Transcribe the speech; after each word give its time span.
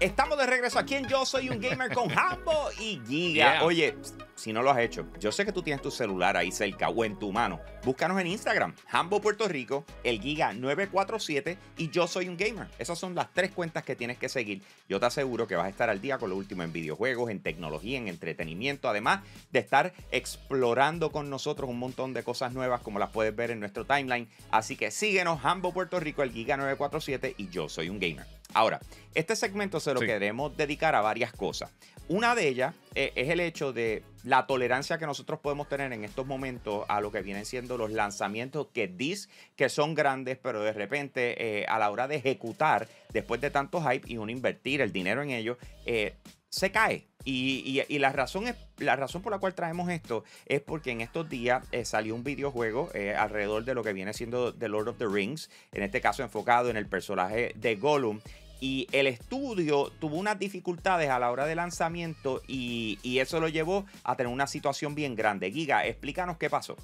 Estamos 0.00 0.38
de 0.38 0.46
regreso 0.46 0.78
aquí 0.78 0.94
en 0.94 1.08
Yo 1.08 1.26
Soy 1.26 1.50
un 1.50 1.60
Gamer 1.60 1.92
con 1.92 2.08
Hambo 2.16 2.70
y 2.78 3.00
Giga. 3.04 3.54
Yeah. 3.54 3.64
Oye, 3.64 3.96
si 4.36 4.52
no 4.52 4.62
lo 4.62 4.70
has 4.70 4.78
hecho, 4.78 5.08
yo 5.18 5.32
sé 5.32 5.44
que 5.44 5.50
tú 5.50 5.60
tienes 5.60 5.82
tu 5.82 5.90
celular 5.90 6.36
ahí 6.36 6.52
cerca 6.52 6.88
o 6.88 7.04
en 7.04 7.18
tu 7.18 7.32
mano. 7.32 7.58
Búscanos 7.82 8.20
en 8.20 8.28
Instagram, 8.28 8.76
Hambo 8.92 9.20
Puerto 9.20 9.48
Rico, 9.48 9.84
el 10.04 10.20
Giga 10.20 10.52
947 10.52 11.58
y 11.78 11.90
Yo 11.90 12.06
Soy 12.06 12.28
un 12.28 12.36
Gamer. 12.36 12.68
Esas 12.78 12.96
son 12.96 13.16
las 13.16 13.34
tres 13.34 13.50
cuentas 13.50 13.82
que 13.82 13.96
tienes 13.96 14.18
que 14.18 14.28
seguir. 14.28 14.62
Yo 14.88 15.00
te 15.00 15.06
aseguro 15.06 15.48
que 15.48 15.56
vas 15.56 15.66
a 15.66 15.70
estar 15.70 15.90
al 15.90 16.00
día 16.00 16.18
con 16.18 16.30
lo 16.30 16.36
último 16.36 16.62
en 16.62 16.72
videojuegos, 16.72 17.28
en 17.32 17.42
tecnología, 17.42 17.98
en 17.98 18.06
entretenimiento, 18.06 18.88
además 18.88 19.22
de 19.50 19.58
estar 19.58 19.92
explorando 20.12 21.10
con 21.10 21.28
nosotros 21.28 21.68
un 21.68 21.80
montón 21.80 22.14
de 22.14 22.22
cosas 22.22 22.52
nuevas 22.52 22.82
como 22.82 23.00
las 23.00 23.10
puedes 23.10 23.34
ver 23.34 23.50
en 23.50 23.58
nuestro 23.58 23.84
timeline. 23.84 24.28
Así 24.52 24.76
que 24.76 24.92
síguenos, 24.92 25.44
Hambo 25.44 25.72
Puerto 25.72 25.98
Rico, 25.98 26.22
el 26.22 26.30
Giga 26.30 26.56
947 26.56 27.34
y 27.36 27.48
Yo 27.48 27.68
Soy 27.68 27.88
un 27.88 27.98
Gamer. 27.98 28.37
Ahora, 28.54 28.80
este 29.14 29.36
segmento 29.36 29.80
se 29.80 29.92
lo 29.94 30.00
Sí. 30.00 30.06
queremos 30.06 30.56
dedicar 30.56 30.94
a 30.94 31.00
varias 31.00 31.32
cosas. 31.32 31.70
Una 32.08 32.34
de 32.34 32.48
ellas 32.48 32.74
eh, 32.94 33.12
es 33.16 33.28
el 33.28 33.38
hecho 33.40 33.74
de 33.74 34.02
la 34.24 34.46
tolerancia 34.46 34.96
que 34.98 35.04
nosotros 35.06 35.40
podemos 35.40 35.68
tener 35.68 35.92
en 35.92 36.04
estos 36.04 36.26
momentos 36.26 36.86
a 36.88 37.02
lo 37.02 37.12
que 37.12 37.20
vienen 37.20 37.44
siendo 37.44 37.76
los 37.76 37.90
lanzamientos 37.92 38.68
que 38.72 38.88
dis 38.88 39.28
que 39.56 39.68
son 39.68 39.94
grandes, 39.94 40.38
pero 40.38 40.62
de 40.62 40.72
repente 40.72 41.60
eh, 41.60 41.66
a 41.68 41.78
la 41.78 41.90
hora 41.90 42.08
de 42.08 42.16
ejecutar, 42.16 42.88
después 43.12 43.40
de 43.42 43.50
tanto 43.50 43.82
hype 43.82 44.10
y 44.10 44.16
uno 44.16 44.32
invertir 44.32 44.80
el 44.80 44.90
dinero 44.92 45.22
en 45.22 45.30
ello, 45.30 45.58
eh, 45.84 46.14
se 46.48 46.72
cae. 46.72 47.06
Y, 47.30 47.98
la, 47.98 48.10
razón 48.10 48.48
es, 48.48 48.56
la 48.78 48.96
razón 48.96 49.20
por 49.20 49.30
la 49.30 49.38
cual 49.38 49.54
traemos 49.54 49.90
esto 49.90 50.24
es 50.46 50.62
porque 50.62 50.92
en 50.92 51.02
estos 51.02 51.28
días 51.28 51.62
eh, 51.72 51.84
salió 51.84 52.14
un 52.14 52.24
videojuego 52.24 52.88
eh, 52.94 53.14
alrededor 53.14 53.66
de 53.66 53.74
lo 53.74 53.84
que 53.84 53.92
viene 53.92 54.14
siendo 54.14 54.54
The 54.54 54.68
Lord 54.68 54.88
of 54.88 54.98
the 54.98 55.06
Rings, 55.06 55.50
en 55.72 55.82
este 55.82 56.00
caso 56.00 56.22
enfocado 56.22 56.70
en 56.70 56.78
el 56.78 56.86
personaje 56.86 57.52
de 57.54 57.76
Gollum. 57.76 58.20
Y 58.60 58.88
el 58.92 59.06
estudio 59.06 59.92
tuvo 60.00 60.16
unas 60.16 60.38
dificultades 60.38 61.10
a 61.10 61.18
la 61.18 61.30
hora 61.30 61.44
de 61.44 61.54
lanzamiento 61.54 62.40
y, 62.48 62.98
y 63.02 63.18
eso 63.18 63.40
lo 63.40 63.48
llevó 63.48 63.84
a 64.04 64.16
tener 64.16 64.32
una 64.32 64.46
situación 64.46 64.94
bien 64.94 65.14
grande. 65.14 65.52
Giga, 65.52 65.86
explícanos 65.86 66.38
qué 66.38 66.48
pasó. 66.48 66.76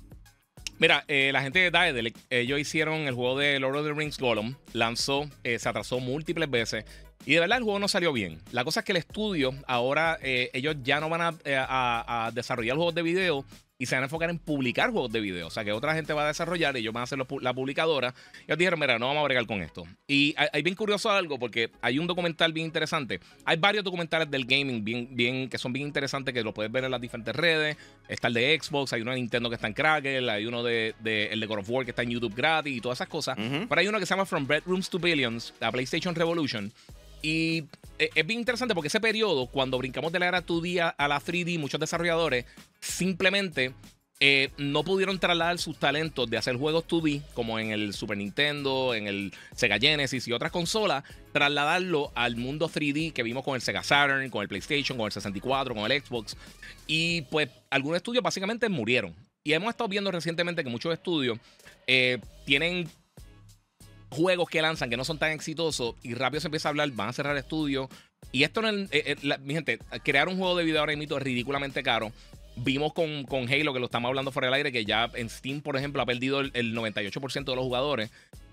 Mira, 0.78 1.04
eh, 1.06 1.30
la 1.32 1.40
gente 1.40 1.60
de 1.60 1.70
Daedalic, 1.70 2.16
ellos 2.30 2.58
hicieron 2.58 3.02
el 3.02 3.14
juego 3.14 3.38
de 3.38 3.60
Lord 3.60 3.76
of 3.76 3.86
the 3.86 3.92
Rings 3.92 4.18
Gollum, 4.18 4.56
lanzó, 4.72 5.28
eh, 5.44 5.58
se 5.58 5.68
atrasó 5.68 6.00
múltiples 6.00 6.50
veces. 6.50 6.84
Y 7.26 7.34
de 7.34 7.40
verdad 7.40 7.58
el 7.58 7.64
juego 7.64 7.78
no 7.78 7.88
salió 7.88 8.12
bien. 8.12 8.40
La 8.52 8.64
cosa 8.64 8.80
es 8.80 8.86
que 8.86 8.92
el 8.92 8.98
estudio, 8.98 9.54
ahora 9.66 10.18
eh, 10.22 10.50
ellos 10.52 10.76
ya 10.82 11.00
no 11.00 11.08
van 11.08 11.20
a, 11.22 11.34
eh, 11.44 11.56
a- 11.56 12.26
a 12.26 12.30
desarrollar 12.32 12.76
juegos 12.76 12.94
de 12.94 13.02
video 13.02 13.44
y 13.76 13.86
se 13.86 13.96
van 13.96 14.04
a 14.04 14.06
enfocar 14.06 14.30
en 14.30 14.38
publicar 14.38 14.90
juegos 14.92 15.10
de 15.10 15.20
video. 15.20 15.48
O 15.48 15.50
sea 15.50 15.64
que 15.64 15.72
otra 15.72 15.94
gente 15.94 16.12
va 16.12 16.24
a 16.24 16.28
desarrollar, 16.28 16.76
ellos 16.76 16.92
van 16.94 17.02
a 17.02 17.06
ser 17.06 17.18
los 17.18 17.26
la 17.40 17.52
publicadora. 17.52 18.14
Y 18.42 18.44
ellos 18.44 18.58
dijeron, 18.58 18.78
mira, 18.78 18.98
no 19.00 19.08
vamos 19.08 19.22
a 19.22 19.24
bregar 19.24 19.46
con 19.46 19.62
esto. 19.62 19.84
Y 20.06 20.32
hay, 20.36 20.46
hay 20.52 20.62
bien 20.62 20.76
curioso 20.76 21.10
algo 21.10 21.38
porque 21.40 21.70
hay 21.82 21.98
un 21.98 22.06
documental 22.06 22.52
bien 22.52 22.66
interesante. 22.66 23.18
Hay 23.44 23.56
varios 23.56 23.82
documentales 23.82 24.30
del 24.30 24.44
gaming 24.44 24.84
bien, 24.84 25.08
bien, 25.10 25.48
que 25.48 25.58
son 25.58 25.72
bien 25.72 25.86
interesantes 25.88 26.32
que 26.32 26.42
lo 26.44 26.54
puedes 26.54 26.70
ver 26.70 26.84
en 26.84 26.92
las 26.92 27.00
diferentes 27.00 27.34
redes. 27.34 27.76
Está 28.06 28.28
el 28.28 28.34
de 28.34 28.58
Xbox, 28.62 28.92
hay 28.92 29.00
uno 29.02 29.10
de 29.10 29.16
Nintendo 29.16 29.48
que 29.48 29.56
está 29.56 29.66
en 29.66 29.74
Crackle, 29.74 30.30
hay 30.30 30.46
uno 30.46 30.62
de, 30.62 30.94
de- 31.00 31.26
el 31.32 31.40
de 31.40 31.46
God 31.46 31.58
of 31.60 31.70
War 31.70 31.84
que 31.84 31.90
está 31.90 32.02
en 32.02 32.10
YouTube 32.10 32.34
gratis 32.34 32.76
y 32.76 32.80
todas 32.80 32.98
esas 32.98 33.08
cosas. 33.08 33.36
Ujú. 33.36 33.66
Pero 33.68 33.80
hay 33.80 33.88
uno 33.88 33.98
que 33.98 34.06
se 34.06 34.10
llama 34.10 34.24
From 34.26 34.46
Bedrooms 34.46 34.88
to 34.88 34.98
Billions, 35.00 35.52
la 35.58 35.72
PlayStation 35.72 36.14
Revolution. 36.14 36.72
Y 37.24 37.64
eh, 37.98 38.10
es 38.14 38.26
bien 38.26 38.40
interesante 38.40 38.74
porque 38.74 38.88
ese 38.88 39.00
periodo, 39.00 39.46
cuando 39.46 39.78
brincamos 39.78 40.12
de 40.12 40.18
la 40.18 40.28
era 40.28 40.44
2D 40.44 40.94
a 40.94 41.08
la 41.08 41.18
3D, 41.18 41.58
muchos 41.58 41.80
desarrolladores 41.80 42.44
simplemente 42.80 43.72
eh, 44.20 44.50
no 44.58 44.84
pudieron 44.84 45.18
trasladar 45.18 45.58
sus 45.58 45.78
talentos 45.78 46.28
de 46.28 46.36
hacer 46.36 46.56
juegos 46.56 46.86
2D, 46.86 47.22
como 47.32 47.58
en 47.58 47.70
el 47.70 47.94
Super 47.94 48.18
Nintendo, 48.18 48.94
en 48.94 49.06
el 49.06 49.32
Sega 49.56 49.78
Genesis 49.78 50.28
y 50.28 50.32
otras 50.32 50.52
consolas, 50.52 51.02
trasladarlo 51.32 52.12
al 52.14 52.36
mundo 52.36 52.68
3D 52.68 53.14
que 53.14 53.22
vimos 53.22 53.42
con 53.42 53.54
el 53.54 53.62
Sega 53.62 53.82
Saturn, 53.82 54.28
con 54.28 54.42
el 54.42 54.48
PlayStation, 54.48 54.98
con 54.98 55.06
el 55.06 55.12
64, 55.12 55.74
con 55.74 55.90
el 55.90 56.02
Xbox. 56.02 56.36
Y 56.86 57.22
pues 57.22 57.48
algunos 57.70 57.96
estudios 57.96 58.22
básicamente 58.22 58.68
murieron. 58.68 59.14
Y 59.42 59.54
hemos 59.54 59.70
estado 59.70 59.88
viendo 59.88 60.10
recientemente 60.10 60.62
que 60.62 60.68
muchos 60.68 60.92
estudios 60.92 61.38
eh, 61.86 62.18
tienen 62.44 62.86
juegos 64.14 64.48
que 64.48 64.62
lanzan 64.62 64.90
que 64.90 64.96
no 64.96 65.04
son 65.04 65.18
tan 65.18 65.30
exitosos 65.32 65.94
y 66.02 66.14
rápido 66.14 66.40
se 66.40 66.48
empieza 66.48 66.68
a 66.68 66.70
hablar, 66.70 66.90
van 66.92 67.08
a 67.08 67.12
cerrar 67.12 67.36
estudios. 67.36 67.88
Y 68.32 68.42
esto 68.44 68.62
no 68.62 68.68
es, 68.68 68.88
eh, 68.92 69.02
eh, 69.06 69.16
la- 69.22 69.38
mi 69.38 69.54
gente, 69.54 69.78
crear 70.02 70.28
un 70.28 70.38
juego 70.38 70.56
de 70.56 70.64
video 70.64 70.80
ahora 70.80 70.96
mismo 70.96 71.16
es 71.16 71.22
ridículamente 71.22 71.82
caro. 71.82 72.10
Vimos 72.56 72.92
con, 72.92 73.24
con 73.24 73.48
Halo, 73.52 73.72
que 73.72 73.80
lo 73.80 73.86
estamos 73.86 74.08
hablando 74.08 74.30
fuera 74.32 74.46
del 74.46 74.54
aire, 74.54 74.72
que 74.72 74.84
ya 74.84 75.10
en 75.14 75.28
Steam, 75.28 75.60
por 75.60 75.76
ejemplo, 75.76 76.00
ha 76.02 76.06
perdido 76.06 76.40
el, 76.40 76.50
el 76.54 76.74
98% 76.74 77.44
de 77.44 77.56
los 77.56 77.64
jugadores. 77.64 78.10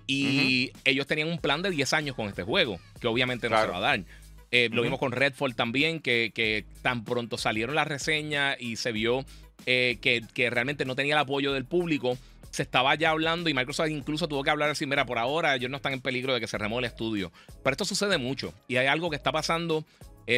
Y 0.07 0.71
ellos 0.83 1.07
tenían 1.07 1.29
un 1.29 1.37
plan 1.37 1.61
de 1.61 1.69
10 1.69 1.93
años 1.93 2.15
con 2.15 2.27
este 2.27 2.43
juego, 2.43 2.79
que 2.99 3.07
obviamente 3.07 3.47
no 3.47 3.55
Claro. 3.55 3.67
se 3.67 3.71
va 3.71 3.77
a 3.77 3.81
dar. 3.97 4.03
Eh, 4.51 4.69
Lo 4.71 4.81
vimos 4.81 4.99
con 4.99 5.11
Redfall 5.13 5.55
también, 5.55 5.99
que, 6.01 6.31
que 6.35 6.65
tan 6.81 7.05
pronto 7.05 7.37
salieron 7.37 7.75
las 7.75 7.87
reseñas 7.87 8.57
y 8.59 8.75
se 8.75 8.91
vio 8.91 9.23
eh, 9.65 9.99
que, 10.01 10.23
que 10.33 10.49
realmente 10.49 10.83
no 10.85 10.95
tenía 10.95 11.13
el 11.13 11.19
apoyo 11.19 11.53
del 11.53 11.65
público. 11.65 12.17
Se 12.51 12.63
estaba 12.63 12.95
ya 12.95 13.09
hablando 13.09 13.49
y 13.49 13.53
Microsoft 13.53 13.89
incluso 13.89 14.27
tuvo 14.27 14.43
que 14.43 14.49
hablar 14.49 14.69
así, 14.69 14.85
mira, 14.85 15.05
por 15.05 15.17
ahora 15.17 15.55
ellos 15.55 15.71
no 15.71 15.77
están 15.77 15.93
en 15.93 16.01
peligro 16.01 16.33
de 16.33 16.39
que 16.39 16.47
se 16.47 16.57
remueva 16.57 16.79
el 16.79 16.91
estudio. 16.91 17.31
Pero 17.63 17.71
esto 17.71 17.85
sucede 17.85 18.17
mucho 18.17 18.53
y 18.67 18.77
hay 18.77 18.87
algo 18.87 19.09
que 19.09 19.15
está 19.15 19.31
pasando. 19.31 19.77
O 19.77 19.85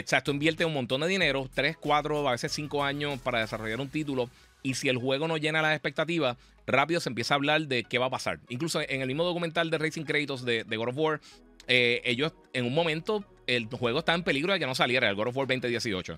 sea, 0.05 0.19
esto 0.19 0.31
invierte 0.31 0.63
un 0.65 0.73
montón 0.73 1.01
de 1.01 1.07
dinero, 1.07 1.49
3, 1.53 1.77
4, 1.77 2.27
a 2.27 2.31
veces 2.31 2.51
5 2.53 2.83
años 2.83 3.19
para 3.19 3.39
desarrollar 3.39 3.81
un 3.81 3.89
título. 3.89 4.29
Y 4.63 4.75
si 4.75 4.89
el 4.89 4.97
juego 4.97 5.27
no 5.27 5.37
llena 5.37 5.61
las 5.61 5.73
expectativas, 5.73 6.37
rápido 6.65 7.01
se 7.01 7.09
empieza 7.09 7.33
a 7.33 7.37
hablar 7.37 7.67
de 7.67 7.83
qué 7.83 7.97
va 7.97 8.05
a 8.05 8.09
pasar. 8.09 8.39
Incluso 8.49 8.81
en 8.81 9.01
el 9.01 9.07
mismo 9.07 9.23
documental 9.23 9.69
de 9.69 9.77
Racing 9.77 10.03
Kratos 10.03 10.45
de, 10.45 10.63
God 10.63 10.89
of 10.89 10.97
War, 10.97 11.21
eh, 11.67 12.01
ellos 12.05 12.33
en 12.53 12.65
un 12.65 12.73
momento 12.73 13.25
el 13.47 13.65
juego 13.67 13.99
estaba 13.99 14.17
en 14.17 14.23
peligro 14.23 14.53
de 14.53 14.59
que 14.59 14.65
no 14.65 14.75
saliera, 14.75 15.09
el 15.09 15.15
God 15.15 15.27
of 15.27 15.37
War 15.37 15.47
2018. 15.47 16.17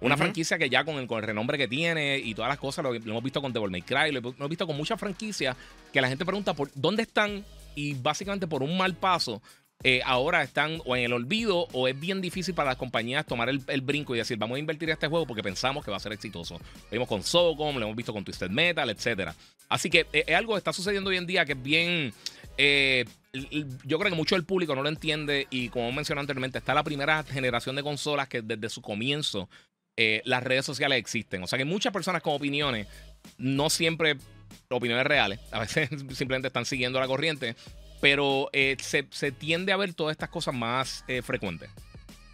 Una 0.00 0.16
franquicia 0.16 0.58
que 0.58 0.68
ya 0.68 0.84
con 0.84 0.96
el, 0.96 1.06
con 1.06 1.18
el 1.18 1.24
renombre 1.24 1.56
que 1.58 1.68
tiene 1.68 2.18
y 2.18 2.34
todas 2.34 2.48
las 2.48 2.58
cosas, 2.58 2.82
lo, 2.84 2.92
lo 2.92 2.98
hemos 2.98 3.22
visto 3.22 3.40
con 3.40 3.52
Devil 3.52 3.70
May 3.70 3.82
Cry, 3.82 4.12
lo, 4.12 4.20
lo 4.20 4.30
hemos 4.30 4.48
visto 4.48 4.66
con 4.66 4.76
muchas 4.76 5.00
franquicias 5.00 5.56
que 5.92 6.00
la 6.00 6.08
gente 6.08 6.24
pregunta 6.24 6.54
por 6.54 6.70
dónde 6.74 7.02
están 7.02 7.44
y 7.74 7.94
básicamente 7.94 8.46
por 8.46 8.62
un 8.62 8.76
mal 8.76 8.94
paso. 8.94 9.40
eh, 9.82 10.00
ahora 10.04 10.42
están 10.42 10.80
o 10.86 10.96
en 10.96 11.04
el 11.04 11.12
olvido 11.12 11.68
o 11.72 11.86
es 11.86 11.98
bien 11.98 12.20
difícil 12.20 12.54
para 12.54 12.70
las 12.70 12.78
compañías 12.78 13.26
tomar 13.26 13.48
el, 13.48 13.60
el 13.68 13.80
brinco 13.82 14.14
y 14.14 14.18
decir 14.18 14.38
vamos 14.38 14.56
a 14.56 14.58
invertir 14.58 14.88
en 14.88 14.94
este 14.94 15.06
juego 15.06 15.26
porque 15.26 15.42
pensamos 15.42 15.84
que 15.84 15.90
va 15.90 15.98
a 15.98 16.00
ser 16.00 16.12
exitoso. 16.12 16.54
Lo 16.54 16.90
vimos 16.90 17.08
con 17.08 17.22
Socom, 17.22 17.76
lo 17.76 17.84
hemos 17.84 17.96
visto 17.96 18.12
con 18.12 18.24
Twisted 18.24 18.50
Metal, 18.50 18.88
etcétera. 18.90 19.34
Así 19.68 19.90
que 19.90 20.06
eh, 20.12 20.24
es 20.26 20.34
algo 20.36 20.54
que 20.54 20.58
está 20.58 20.72
sucediendo 20.72 21.10
hoy 21.10 21.16
en 21.18 21.26
día 21.26 21.44
que 21.44 21.52
es 21.52 21.62
bien. 21.62 22.12
eh, 22.56 23.04
yo 23.84 23.98
creo 23.98 24.10
que 24.10 24.16
mucho 24.16 24.34
del 24.34 24.44
público 24.46 24.74
no 24.74 24.82
lo 24.82 24.88
entiende 24.88 25.46
y 25.50 25.68
como 25.68 25.92
mencioné 25.92 26.20
anteriormente, 26.20 26.56
está 26.58 26.72
la 26.72 26.82
primera 26.82 27.22
generación 27.22 27.76
de 27.76 27.82
consolas 27.82 28.28
que 28.28 28.40
desde 28.40 28.70
su 28.70 28.80
comienzo 28.80 29.50
eh, 29.96 30.22
las 30.24 30.42
redes 30.42 30.64
sociales 30.64 30.98
existen. 30.98 31.42
O 31.42 31.46
sea 31.46 31.58
que 31.58 31.64
muchas 31.64 31.92
personas 31.92 32.22
con 32.22 32.34
opiniones, 32.34 32.86
no 33.38 33.70
siempre 33.70 34.16
opiniones 34.68 35.06
reales, 35.06 35.40
a 35.52 35.60
veces 35.60 35.88
simplemente 36.14 36.48
están 36.48 36.64
siguiendo 36.66 37.00
la 37.00 37.06
corriente, 37.06 37.56
pero 38.00 38.50
eh, 38.52 38.76
se, 38.80 39.06
se 39.10 39.32
tiende 39.32 39.72
a 39.72 39.76
ver 39.76 39.94
todas 39.94 40.12
estas 40.12 40.28
cosas 40.28 40.54
más 40.54 41.04
eh, 41.08 41.22
frecuentes. 41.22 41.70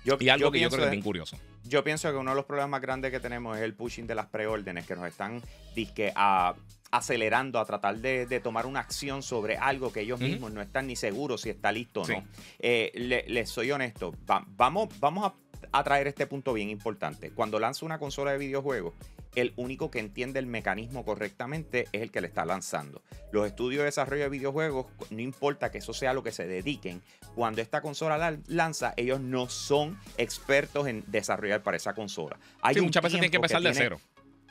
Yo, 0.05 0.17
Y 0.19 0.28
algo 0.28 0.47
yo 0.49 0.50
que 0.53 0.61
yo 0.61 0.69
creo 0.69 0.81
que 0.81 0.84
es 0.87 0.91
bien 0.91 1.03
curioso. 1.05 1.39
Yo 1.65 1.84
pienso 1.84 2.11
que 2.11 2.17
uno 2.17 2.33
de 2.33 2.37
los 2.37 2.45
problemas 2.45 2.71
más 2.71 2.81
grandes 2.81 3.12
que 3.12 3.21
tenemos 3.21 3.56
es 3.56 3.62
el 3.62 3.73
pushing 3.75 4.06
de 4.09 4.17
las 4.17 4.27
preórdenes, 4.27 4.84
que 4.84 4.97
nos 4.97 5.06
están 5.06 5.41
disque, 5.77 6.12
a- 6.17 6.55
acelerando 6.91 7.59
a 7.61 7.65
tratar 7.65 7.97
de, 7.99 8.27
de 8.27 8.41
tomar 8.41 8.67
una 8.67 8.81
acción 8.81 9.23
sobre 9.23 9.56
algo 9.56 9.93
que 9.93 10.00
ellos 10.00 10.21
mismos 10.21 10.53
no 10.53 10.61
están 10.61 10.89
ni 10.89 10.97
seguros 10.97 11.41
si 11.43 11.50
está 11.50 11.71
listo 11.73 12.03
o 12.03 12.05
Sí. 12.05 12.12
no. 12.15 12.25
Eh, 12.59 12.91
le- 12.97 13.25
les 13.29 13.49
soy 13.49 13.71
honesto, 13.71 14.12
va- 14.31 14.44
vamos, 14.49 14.89
vamos 14.99 15.25
a, 15.25 15.34
a 15.71 15.84
traer 15.84 16.06
este 16.09 16.27
punto 16.27 16.53
bien 16.53 16.69
importante. 16.71 17.31
Cuando 17.31 17.59
lanza 17.59 17.84
una 17.87 17.99
consola 17.99 18.33
de 18.33 18.39
videojuegos, 18.39 18.95
el 19.34 19.53
único 19.56 19.91
que 19.91 19.99
entiende 19.99 20.39
el 20.39 20.47
mecanismo 20.47 21.05
correctamente 21.05 21.89
es 21.93 22.03
el 22.03 22.11
que 22.11 22.21
le 22.21 22.27
está 22.27 22.45
lanzando. 22.45 23.03
Los 23.31 23.47
estudios 23.47 23.81
de 23.81 23.84
desarrollo 23.87 24.25
de 24.25 24.28
videojuegos, 24.28 24.87
no 25.11 25.21
importa 25.21 25.71
que 25.71 25.78
eso 25.78 25.95
sea 25.95 26.12
lo 26.12 26.23
que 26.23 26.33
se 26.33 26.47
dediquen, 26.47 27.00
cuando 27.34 27.62
esta 27.62 27.81
consola 27.81 28.19
la- 28.19 28.37
lanza, 28.47 28.93
ellos 28.97 29.20
no 29.20 29.49
son 29.49 29.99
expertos 30.19 30.87
en 30.87 31.03
desarrollar 31.06 31.62
para 31.62 31.76
esa 31.79 31.94
consola. 31.94 32.38
Hay 32.61 32.75
Sí, 32.75 32.81
muchas 32.82 33.03
veces 33.03 33.15
tienen 33.15 33.31
que 33.31 33.37
empezar 33.37 33.62
de 33.62 33.70
tiene- 33.70 33.85
cero. 33.85 34.00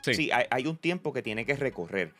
Sí. 0.02 0.14
Sí, 0.14 0.30
hay, 0.32 0.46
hay 0.50 0.66
un 0.66 0.76
tiempo 0.76 1.12
que 1.12 1.22
tiene 1.22 1.46
que 1.46 1.54
recorrer. 1.54 2.12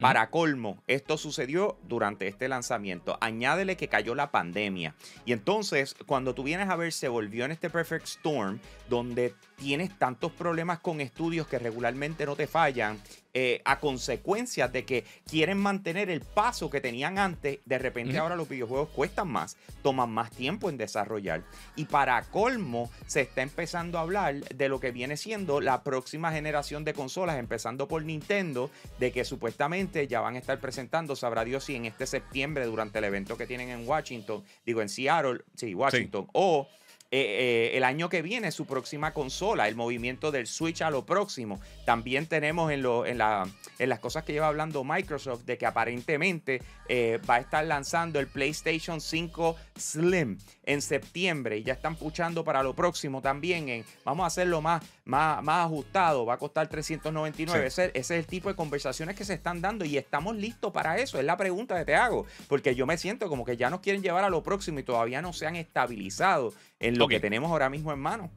Para 0.00 0.30
colmo, 0.30 0.82
esto 0.86 1.18
sucedió 1.18 1.76
durante 1.82 2.26
este 2.26 2.48
lanzamiento. 2.48 3.18
Añádele 3.20 3.76
que 3.76 3.88
cayó 3.88 4.14
la 4.14 4.30
pandemia. 4.30 4.94
Y 5.26 5.32
entonces, 5.32 5.94
cuando 6.06 6.34
tú 6.34 6.42
vienes 6.42 6.70
a 6.70 6.76
ver, 6.76 6.94
se 6.94 7.08
volvió 7.08 7.44
en 7.44 7.50
este 7.50 7.68
Perfect 7.68 8.06
Storm, 8.06 8.60
donde 8.88 9.34
tienes 9.56 9.98
tantos 9.98 10.32
problemas 10.32 10.80
con 10.80 11.02
estudios 11.02 11.46
que 11.46 11.58
regularmente 11.58 12.24
no 12.24 12.34
te 12.34 12.46
fallan, 12.46 12.98
eh, 13.32 13.62
a 13.64 13.78
consecuencia 13.78 14.68
de 14.68 14.84
que 14.84 15.04
quieren 15.28 15.58
mantener 15.58 16.10
el 16.10 16.20
paso 16.20 16.68
que 16.68 16.80
tenían 16.80 17.18
antes. 17.18 17.60
De 17.64 17.78
repente, 17.78 18.18
ahora 18.18 18.36
los 18.36 18.48
videojuegos 18.48 18.88
cuestan 18.90 19.28
más, 19.28 19.56
toman 19.82 20.10
más 20.10 20.30
tiempo 20.30 20.68
en 20.68 20.76
desarrollar. 20.76 21.42
Y 21.76 21.84
para 21.84 22.22
colmo, 22.24 22.90
se 23.06 23.20
está 23.20 23.42
empezando 23.42 23.98
a 23.98 24.02
hablar 24.02 24.34
de 24.34 24.68
lo 24.68 24.80
que 24.80 24.90
viene 24.90 25.16
siendo 25.16 25.60
la 25.60 25.82
próxima 25.82 26.32
generación 26.32 26.84
de 26.84 26.94
consolas, 26.94 27.38
empezando 27.38 27.86
por 27.86 28.04
Nintendo, 28.04 28.70
de 28.98 29.12
que 29.12 29.24
supuestamente 29.24 30.08
ya 30.08 30.20
van 30.20 30.34
a 30.36 30.38
estar 30.38 30.58
presentando, 30.58 31.14
sabrá 31.14 31.44
Dios 31.44 31.64
si 31.64 31.76
en 31.76 31.86
este 31.86 32.06
septiembre, 32.06 32.66
durante 32.66 32.98
el 32.98 33.04
evento 33.04 33.36
que 33.36 33.46
tienen 33.46 33.68
en 33.68 33.88
Washington, 33.88 34.42
digo 34.66 34.82
en 34.82 34.88
Seattle, 34.88 35.42
sí, 35.54 35.74
Washington, 35.74 36.26
o 36.32 36.68
eh, 37.12 37.72
eh, 37.72 37.76
el 37.76 37.82
año 37.82 38.08
que 38.08 38.22
viene 38.22 38.52
su 38.52 38.66
próxima 38.66 39.12
consola, 39.12 39.66
el 39.66 39.74
movimiento 39.74 40.30
del 40.30 40.46
Switch 40.46 40.80
a 40.80 40.90
lo 40.90 41.04
próximo. 41.04 41.60
También 41.84 42.26
tenemos 42.26 42.70
en, 42.70 42.82
lo, 42.82 43.04
en, 43.04 43.18
la, 43.18 43.48
en 43.80 43.88
las 43.88 43.98
cosas 43.98 44.22
que 44.22 44.32
lleva 44.32 44.46
hablando 44.46 44.84
Microsoft 44.84 45.42
de 45.42 45.58
que 45.58 45.66
aparentemente 45.66 46.62
eh, 46.88 47.18
va 47.28 47.34
a 47.36 47.38
estar 47.40 47.66
lanzando 47.66 48.20
el 48.20 48.28
PlayStation 48.28 49.00
5 49.00 49.56
Slim 49.76 50.38
en 50.62 50.82
septiembre 50.82 51.58
y 51.58 51.64
ya 51.64 51.72
están 51.72 51.96
puchando 51.96 52.44
para 52.44 52.62
lo 52.62 52.74
próximo 52.74 53.20
también. 53.20 53.68
En, 53.68 53.84
vamos 54.04 54.22
a 54.22 54.26
hacerlo 54.28 54.60
más, 54.60 54.80
más, 55.04 55.42
más 55.42 55.66
ajustado, 55.66 56.24
va 56.24 56.34
a 56.34 56.38
costar 56.38 56.68
399. 56.68 57.66
Ese, 57.66 57.86
ese, 57.86 57.98
es 57.98 58.10
el 58.12 58.26
tipo 58.26 58.48
de 58.48 58.54
conversaciones 58.54 59.16
que 59.16 59.24
se 59.24 59.34
están 59.34 59.60
dando 59.60 59.84
y 59.84 59.98
estamos 59.98 60.36
listos 60.36 60.72
para 60.72 60.96
eso. 60.98 61.18
Es 61.18 61.24
la 61.24 61.36
pregunta 61.36 61.76
que 61.76 61.84
te 61.84 61.96
hago, 61.96 62.24
porque 62.46 62.76
yo 62.76 62.86
me 62.86 62.96
siento 62.96 63.28
como 63.28 63.44
que 63.44 63.56
ya 63.56 63.68
nos 63.68 63.80
quieren 63.80 64.00
llevar 64.00 64.22
a 64.22 64.30
lo 64.30 64.44
próximo 64.44 64.78
y 64.78 64.84
todavía 64.84 65.20
no 65.20 65.32
se 65.32 65.48
han 65.48 65.56
estabilizado 65.56 66.52
en 66.80 66.98
lo 66.98 67.06
que 67.06 67.20
tenemos 67.20 67.50
ahora 67.50 67.70
mismo 67.70 67.92
en 67.92 68.00
mano. 68.00 68.30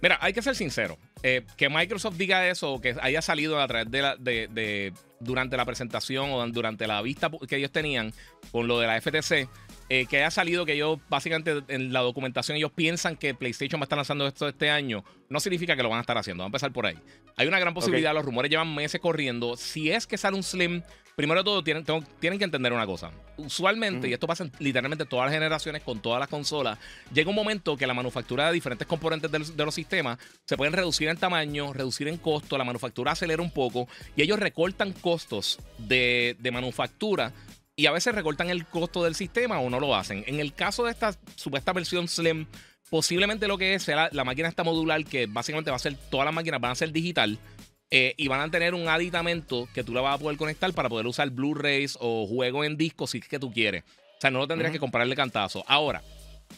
Mira, 0.00 0.18
hay 0.20 0.32
que 0.32 0.42
ser 0.42 0.54
sincero. 0.54 0.98
Eh, 1.22 1.44
que 1.56 1.68
Microsoft 1.68 2.16
diga 2.16 2.48
eso 2.48 2.74
o 2.74 2.80
que 2.80 2.94
haya 3.00 3.20
salido 3.20 3.60
a 3.60 3.66
través 3.66 3.90
de, 3.90 4.02
la, 4.02 4.16
de, 4.16 4.92
durante 5.18 5.56
la 5.56 5.64
presentación 5.64 6.30
o 6.30 6.46
durante 6.48 6.86
la 6.86 7.02
vista 7.02 7.28
que 7.48 7.56
ellos 7.56 7.72
tenían 7.72 8.12
con 8.52 8.68
lo 8.68 8.78
de 8.78 8.86
la 8.86 9.00
FTC, 9.00 9.48
eh, 9.88 10.06
que 10.06 10.18
haya 10.18 10.30
salido 10.30 10.64
que 10.64 10.74
ellos, 10.74 11.00
básicamente 11.08 11.64
en 11.68 11.92
la 11.92 12.00
documentación, 12.00 12.56
ellos 12.56 12.70
piensan 12.72 13.16
que 13.16 13.34
PlayStation 13.34 13.80
va 13.80 13.84
a 13.84 13.86
estar 13.86 13.98
lanzando 13.98 14.26
esto 14.28 14.46
este 14.46 14.70
año, 14.70 15.04
no 15.28 15.40
significa 15.40 15.74
que 15.74 15.82
lo 15.82 15.88
van 15.88 15.98
a 15.98 16.02
estar 16.02 16.16
haciendo. 16.16 16.42
Vamos 16.44 16.62
a 16.62 16.66
empezar 16.66 16.72
por 16.72 16.86
ahí. 16.86 16.98
Hay 17.36 17.48
una 17.48 17.58
gran 17.58 17.74
posibilidad, 17.74 18.14
los 18.14 18.24
rumores 18.24 18.50
llevan 18.50 18.72
meses 18.72 19.00
corriendo. 19.00 19.56
Si 19.56 19.90
es 19.90 20.06
que 20.06 20.16
sale 20.16 20.36
un 20.36 20.44
Slim 20.44 20.82
Primero 21.18 21.40
de 21.40 21.44
todo, 21.46 21.64
tienen, 21.64 21.84
tienen 22.20 22.38
que 22.38 22.44
entender 22.44 22.72
una 22.72 22.86
cosa. 22.86 23.10
Usualmente, 23.38 24.08
y 24.08 24.12
esto 24.12 24.28
pasa 24.28 24.44
en 24.44 24.52
literalmente 24.60 25.04
todas 25.04 25.26
las 25.26 25.34
generaciones 25.34 25.82
con 25.82 26.00
todas 26.00 26.20
las 26.20 26.28
consolas, 26.28 26.78
llega 27.12 27.28
un 27.28 27.34
momento 27.34 27.76
que 27.76 27.88
la 27.88 27.92
manufactura 27.92 28.46
de 28.46 28.52
diferentes 28.52 28.86
componentes 28.86 29.28
de 29.28 29.64
los, 29.64 29.74
sistemas 29.74 30.16
se 30.44 30.56
pueden 30.56 30.72
reducir 30.72 31.08
en 31.08 31.16
tamaño, 31.16 31.72
reducir 31.72 32.06
en 32.06 32.18
costo, 32.18 32.56
la 32.56 32.62
manufactura 32.62 33.10
acelera 33.10 33.42
un 33.42 33.50
poco 33.50 33.88
y 34.14 34.22
ellos 34.22 34.38
recortan 34.38 34.92
costos 34.92 35.58
de, 35.78 36.36
manufactura 36.52 37.32
y 37.74 37.86
a 37.86 37.90
veces 37.90 38.14
recortan 38.14 38.48
el 38.48 38.64
costo 38.64 39.02
del 39.02 39.16
sistema 39.16 39.58
o 39.58 39.70
no 39.70 39.80
lo 39.80 39.96
hacen. 39.96 40.22
En 40.28 40.38
el 40.38 40.54
caso 40.54 40.84
de 40.84 40.92
esta 40.92 41.18
supuesta 41.34 41.72
versión 41.72 42.06
Slim, 42.06 42.46
posiblemente 42.90 43.48
lo 43.48 43.58
que 43.58 43.74
es 43.74 43.82
será 43.82 44.08
la 44.12 44.22
máquina 44.22 44.48
esta 44.48 44.62
modular 44.62 45.04
que 45.04 45.26
básicamente 45.26 45.72
va 45.72 45.78
a 45.78 45.80
ser, 45.80 45.96
todas 46.12 46.26
las 46.26 46.34
máquinas 46.34 46.60
van 46.60 46.70
a 46.70 46.76
ser 46.76 46.92
digital 46.92 47.40
eh, 47.90 48.14
y 48.16 48.28
van 48.28 48.40
a 48.40 48.50
tener 48.50 48.74
un 48.74 48.88
aditamento 48.88 49.68
que 49.72 49.82
tú 49.82 49.94
le 49.94 50.00
vas 50.00 50.14
a 50.14 50.18
poder 50.18 50.36
conectar 50.36 50.72
para 50.72 50.88
poder 50.88 51.06
usar 51.06 51.30
Blu-rays 51.30 51.96
o 52.00 52.26
juegos 52.26 52.66
en 52.66 52.76
disco 52.76 53.06
si 53.06 53.18
es 53.18 53.28
que 53.28 53.38
tú 53.38 53.50
quieres. 53.52 53.84
O 54.18 54.20
sea, 54.20 54.30
no 54.30 54.40
lo 54.40 54.48
tendrías 54.48 54.72
que 54.72 54.78
comprarle 54.78 55.14
cantazo. 55.14 55.64
Ahora, 55.66 56.02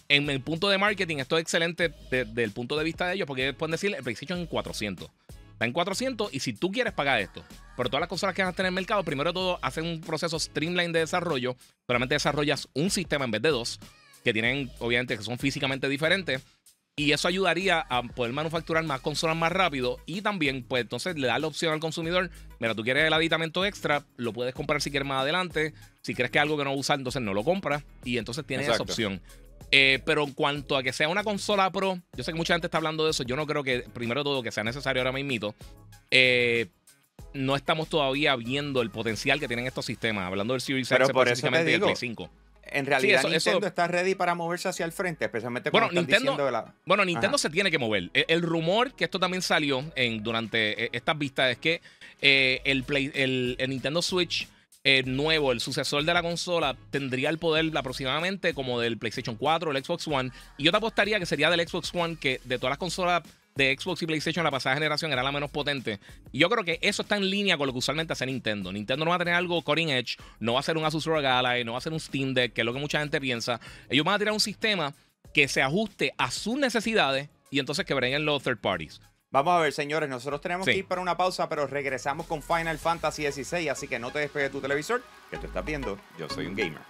en 0.09 0.29
el 0.31 0.41
punto 0.41 0.69
de 0.69 0.79
marketing, 0.79 1.19
esto 1.19 1.37
es 1.37 1.43
excelente 1.43 1.93
desde 2.11 2.43
el 2.43 2.53
punto 2.53 2.77
de 2.77 2.85
vista 2.85 3.07
de 3.07 3.15
ellos, 3.15 3.27
porque 3.27 3.53
pueden 3.53 3.73
decir 3.73 3.95
el 3.95 4.03
PlayStation 4.03 4.39
en 4.39 4.47
400. 4.47 5.09
Está 5.53 5.67
en 5.67 5.73
400 5.73 6.33
y 6.33 6.41
si 6.41 6.55
tú 6.55 6.73
quieres 6.73 6.95
pagar 6.95 7.21
esto, 7.21 7.45
pero 7.77 7.91
todas 7.91 8.01
las 8.01 8.09
consolas 8.09 8.35
que 8.35 8.43
van 8.43 8.53
a 8.53 8.55
tener 8.55 8.69
en 8.69 8.73
el 8.73 8.81
mercado, 8.81 9.05
primero 9.05 9.31
de 9.31 9.35
todo, 9.35 9.59
hacen 9.63 9.85
un 9.85 10.01
proceso 10.01 10.39
streamline 10.39 10.91
de 10.91 11.01
desarrollo. 11.01 11.55
Solamente 11.87 12.15
desarrollas 12.15 12.67
un 12.73 12.91
sistema 12.91 13.27
en 13.27 13.31
vez 13.31 13.43
de 13.43 13.51
dos, 13.51 13.79
que 14.25 14.33
tienen, 14.33 14.71
obviamente, 14.79 15.17
que 15.17 15.23
son 15.23 15.39
físicamente 15.39 15.89
diferentes. 15.89 16.43
Y 17.01 17.13
eso 17.13 17.29
ayudaría 17.29 17.81
a 17.89 18.03
poder 18.03 18.35
manufacturar 18.35 18.85
más 18.85 19.01
consolas 19.01 19.35
más 19.35 19.51
rápido. 19.51 19.97
Y 20.05 20.21
también, 20.21 20.63
pues 20.63 20.83
entonces 20.83 21.17
le 21.17 21.29
da 21.29 21.39
la 21.39 21.47
opción 21.47 21.73
al 21.73 21.81
consumidor. 21.81 22.29
Mira, 22.59 22.75
tú 22.75 22.83
quieres 22.83 23.07
el 23.07 23.13
aditamento 23.15 23.65
extra, 23.65 24.05
lo 24.19 24.35
puedes 24.35 24.55
comprar 24.55 24.83
si 24.83 24.91
quieres 24.91 25.09
más 25.09 25.23
adelante. 25.23 25.73
Si 26.03 26.15
crees 26.15 26.31
que 26.31 26.37
es 26.37 26.43
algo 26.43 26.59
que 26.59 26.65
no 26.65 26.75
usar, 26.75 26.99
entonces 26.99 27.23
no 27.23 27.33
lo 27.33 27.43
compras. 27.43 27.85
Y 28.05 28.19
entonces 28.19 28.45
tienes 28.45 28.69
esa 28.69 28.83
opción. 28.83 29.23
Eh, 29.71 30.03
pero 30.05 30.25
en 30.25 30.35
cuanto 30.35 30.77
a 30.77 30.83
que 30.83 30.93
sea 30.93 31.09
una 31.09 31.25
consola 31.25 31.73
pro, 31.73 31.99
yo 32.15 32.23
sé 32.23 32.33
que 32.33 32.37
mucha 32.37 32.53
gente 32.53 32.67
está 32.67 32.77
hablando 32.77 33.07
de 33.07 33.13
eso. 33.13 33.23
Yo 33.23 33.35
no 33.35 33.47
creo 33.47 33.65
que, 33.65 33.81
primero 33.95 34.23
todo, 34.23 34.43
que 34.43 34.53
sea 34.53 34.63
necesario 34.63 35.01
ahora 35.01 35.13
mismo. 35.13 35.55
Eh, 36.11 36.67
no 37.33 37.57
estamos 37.57 37.89
todavía 37.89 38.37
viendo 38.37 38.83
el 38.83 38.91
potencial 38.91 39.41
que 39.41 39.49
tienen 39.49 39.67
estos 39.67 39.87
sistemas. 39.87 40.27
Hablando 40.27 40.53
del 40.53 40.61
Series 40.61 40.93
X, 40.93 41.09
específicamente 41.09 41.71
del 41.71 41.81
Play 41.81 41.97
5 41.97 42.31
en 42.73 42.87
realidad 42.87 43.23
Nintendo 43.25 43.67
está 43.67 43.87
ready 43.87 44.15
para 44.15 44.35
moverse 44.35 44.69
hacia 44.69 44.85
el 44.85 44.93
frente, 44.93 45.25
especialmente 45.25 45.71
cuando 45.71 45.89
bueno, 45.89 46.01
Nintendo, 46.01 46.33
diciendo 46.33 46.51
la... 46.51 46.75
Bueno, 46.87 47.05
Nintendo 47.05 47.39
se 47.39 47.51
tiene 47.51 47.71
que 47.71 47.79
mover. 47.79 48.11
El, 48.15 48.43
rumor, 48.43 48.93
que 48.93 49.05
esto 49.05 49.19
también 49.19 49.43
salió 49.43 49.85
en, 49.97 50.23
durante 50.23 50.85
eh, 50.85 50.91
estas 50.93 51.19
vistas, 51.19 51.51
es 51.51 51.59
que 51.59 51.81
eh, 52.23 52.61
el, 52.65 52.85
Play, 52.85 53.11
el, 53.15 53.57
Nintendo 53.69 54.03
Switch 54.03 54.49
eh, 54.85 55.03
nuevo, 55.05 55.53
el 55.53 55.61
sucesor 55.61 56.05
de 56.05 56.15
la 56.15 56.23
consola, 56.23 56.77
tendría 56.91 57.31
el 57.31 57.39
poder 57.39 57.71
aproximadamente 57.77 58.55
como 58.55 58.81
del 58.81 58.99
PlayStation 58.99 59.37
4 59.37 59.71
o 59.71 59.77
el 59.77 59.85
Xbox 59.85 60.09
One. 60.09 60.31
Y 60.57 60.65
yo 60.65 60.71
te 60.71 60.77
apostaría 60.77 61.19
que 61.19 61.27
sería 61.27 61.51
del 61.51 61.67
Xbox 61.67 61.95
One, 61.95 62.17
que 62.17 62.41
de 62.45 62.59
todas 62.59 62.71
las 62.71 62.79
consolas 62.79 63.23
de 63.61 63.77
Xbox 63.79 64.01
y 64.03 64.07
PlayStation 64.07 64.43
la 64.43 64.51
pasada 64.51 64.75
generación 64.75 65.13
era 65.13 65.23
la 65.23 65.33
menos 65.33 65.51
potente. 65.51 66.01
Y 66.33 66.39
yo 66.39 66.49
creo 66.49 66.65
que 66.65 66.79
eso 66.83 67.03
está 67.03 67.17
en 67.17 67.29
línea 67.29 67.59
con 67.59 67.67
lo 67.67 67.73
que 67.73 67.79
usualmente 67.79 68.13
hace 68.13 68.25
Nintendo. 68.25 68.73
Nintendo 68.73 69.05
no 69.05 69.11
va 69.11 69.17
a 69.17 69.19
tener 69.19 69.35
algo 69.35 69.61
cutting 69.63 69.91
edge, 69.91 70.17
no 70.39 70.55
va 70.55 70.61
a 70.61 70.63
ser 70.63 70.77
un 70.79 70.85
Asus 70.85 71.05
ROG 71.05 71.25
Ally, 71.25 71.65
no 71.65 71.73
va 71.73 71.79
a 71.79 71.83
ser 71.83 71.93
un 71.93 72.01
Steam 72.01 72.33
Deck, 72.33 72.55
que 72.55 72.63
es 72.63 72.65
lo 72.65 72.73
que 72.73 72.81
mucha 72.81 73.01
gente 73.01 73.21
piensa. 73.21 73.61
Ellos 73.89 74.05
van 74.05 74.15
a 74.15 74.19
tirar 74.19 74.33
un 74.33 74.41
sistema 74.41 74.95
que 75.35 75.47
se 75.47 75.63
ajuste 75.63 76.13
a 76.17 76.31
sus 76.31 76.57
necesidades 76.57 77.29
y 77.51 77.59
entonces 77.59 77.85
que 77.85 77.93
en 77.93 78.25
los 78.25 78.43
third 78.43 78.59
parties. 78.59 79.01
Vamos 79.31 79.55
a 79.55 79.61
ver, 79.61 79.73
señores, 79.73 80.09
nosotros 80.09 80.41
tenemos 80.41 80.67
que 80.67 80.79
ir 80.79 80.87
para 80.87 81.01
una 81.01 81.17
pausa, 81.17 81.49
pero 81.49 81.67
regresamos 81.67 82.27
con 82.27 82.43
Final 82.43 82.79
Fantasy 82.79 83.31
XVI, 83.31 83.69
así 83.69 83.87
que 83.87 83.99
no 83.99 84.11
te 84.11 84.19
despegues 84.19 84.51
tu 84.51 84.61
televisor, 84.61 85.05
que 85.31 85.37
tú 85.37 85.47
estás 85.47 85.65
viendo, 85.65 85.99
yo 86.19 86.29
soy 86.29 86.47
un 86.47 86.57
gamer. 86.57 86.83